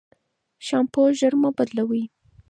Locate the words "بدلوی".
1.57-2.03